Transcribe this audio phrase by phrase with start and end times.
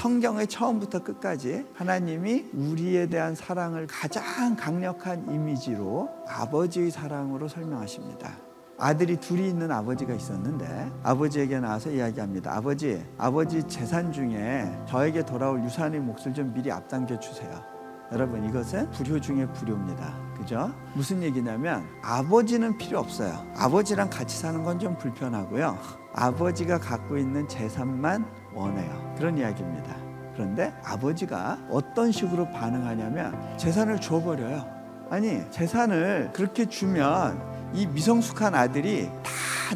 [0.00, 8.30] 성경의 처음부터 끝까지 하나님이 우리에 대한 사랑을 가장 강력한 이미지로 아버지의 사랑으로 설명하십니다.
[8.78, 12.56] 아들이 둘이 있는 아버지가 있었는데 아버지에게 나와서 이야기합니다.
[12.56, 17.62] 아버지, 아버지 재산 중에 저에게 돌아올 유산의 몫을 좀 미리 앞당겨 주세요.
[18.10, 20.18] 여러분 이것은 불효 중의 불효입니다.
[20.34, 20.72] 그죠?
[20.94, 23.44] 무슨 얘기냐면 아버지는 필요 없어요.
[23.54, 25.76] 아버지랑 같이 사는 건 좀 불편하고요.
[26.14, 29.14] 아버지가 갖고 있는 재산만 원해요.
[29.16, 29.96] 그런 이야기입니다.
[30.34, 34.64] 그런데 아버지가 어떤 식으로 반응하냐면 재산을 줘버려요.
[35.10, 37.40] 아니 재산을 그렇게 주면
[37.72, 39.30] 이 미성숙한 아들이 다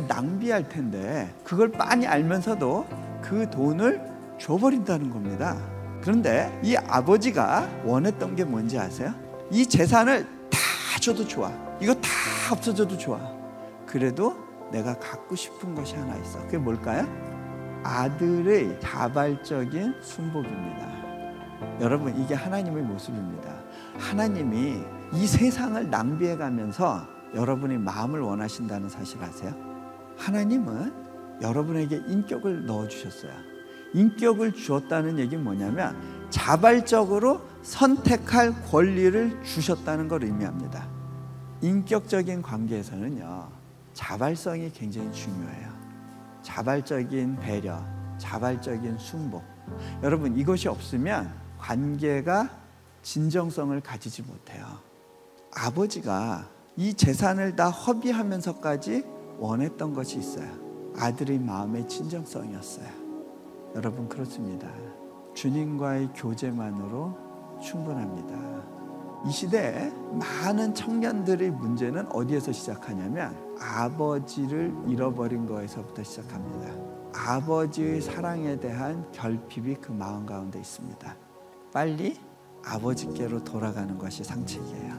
[0.08, 2.86] 낭비할 텐데 그걸 빤히 알면서도
[3.22, 4.00] 그 돈을
[4.38, 5.56] 줘버린다는 겁니다.
[6.00, 9.12] 그런데 이 아버지가 원했던 게 뭔지 아세요?
[9.50, 11.50] 이 재산을 다 줘도 좋아.
[11.80, 12.08] 이거 다
[12.50, 13.18] 없어져도 좋아.
[13.86, 14.36] 그래도
[14.70, 16.40] 내가 갖고 싶은 것이 하나 있어.
[16.42, 17.06] 그게 뭘까요?
[17.84, 20.94] 아들의 자발적인 순복입니다.
[21.80, 23.54] 여러분, 이게 하나님의 모습입니다.
[23.98, 24.82] 하나님이
[25.12, 29.54] 이 세상을 낭비해 가면서 여러분의 마음을 원하신다는 사실 아세요?
[30.16, 30.92] 하나님은
[31.42, 33.32] 여러분에게 인격을 넣어 주셨어요.
[33.92, 35.96] 인격을 주었다는 얘기는 뭐냐면
[36.30, 40.88] 자발적으로 선택할 권리를 주셨다는 걸 의미합니다.
[41.60, 43.48] 인격적인 관계에서는요,
[43.92, 45.83] 자발성이 굉장히 중요해요.
[46.44, 47.82] 자발적인 배려,
[48.18, 49.42] 자발적인 순복.
[50.02, 52.50] 여러분, 이것이 없으면 관계가
[53.02, 54.66] 진정성을 가지지 못해요.
[55.56, 59.04] 아버지가 이 재산을 다 허비하면서까지
[59.38, 60.48] 원했던 것이 있어요.
[60.96, 62.88] 아들의 마음의 진정성이었어요.
[63.74, 64.68] 여러분, 그렇습니다.
[65.34, 69.24] 주님과의 교제만으로 충분합니다.
[69.26, 76.72] 이 시대에 많은 청년들의 문제는 어디에서 시작하냐면 아버지를 잃어버린 거에서부터 시작합니다.
[77.14, 81.16] 아버지의 사랑에 대한 결핍이 그 마음 가운데 있습니다.
[81.72, 82.18] 빨리
[82.64, 84.94] 아버지께로 돌아가는 것이 상책이에요.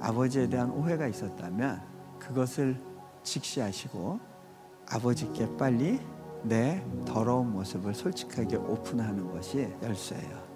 [0.00, 1.82] 아버지에 대한 오해가 있었다면
[2.18, 2.80] 그것을
[3.22, 4.18] 직시하시고
[4.90, 6.00] 아버지께 빨리
[6.42, 10.46] 내 더러운 모습을 솔직하게 오픈하는 것이 열쇠예요.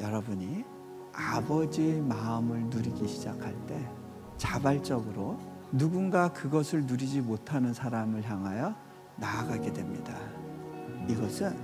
[0.00, 0.64] 여러분이
[1.12, 3.88] 아버지의 마음을 누리기 시작할 때
[4.36, 5.38] 자발적으로
[5.72, 8.74] 누군가 그것을 누리지 못하는 사람을 향하여
[9.16, 10.16] 나아가게 됩니다.
[11.08, 11.56] 이것은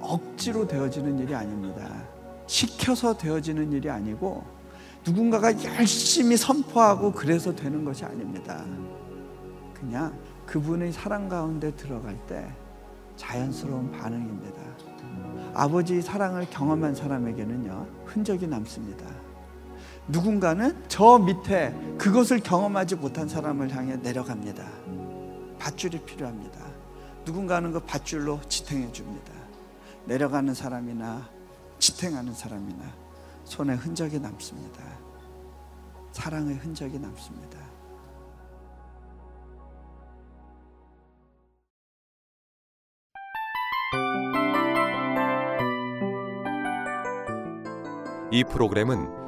[0.00, 2.04] 억지로 되어지는 일이 아닙니다.
[2.46, 4.44] 시켜서 되어지는 일이 아니고
[5.04, 8.64] 누군가가 열심히 선포하고 그래서 되는 것이 아닙니다.
[9.74, 10.16] 그냥
[10.46, 12.50] 그분의 사랑 가운데 들어갈 때
[13.16, 14.60] 자연스러운 반응입니다.
[15.54, 19.04] 아버지의 사랑을 경험한 사람에게는요, 흔적이 남습니다.
[20.08, 24.66] 누군가는 저 밑에 그것을 경험하지 못한 사람을 향해 내려갑니다.
[25.58, 26.58] 밧줄이 필요합니다.
[27.24, 29.32] 누군가는 그 밧줄로 지탱해 줍니다.
[30.06, 31.28] 내려가는 사람이나
[31.78, 32.84] 지탱하는 사람이나
[33.44, 34.82] 손에 흔적이 남습니다.
[36.12, 37.58] 사랑의 흔적이 남습니다.
[48.30, 49.17] 이 프로그램은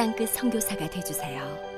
[0.00, 1.69] 땅끝 성교사가 되주세요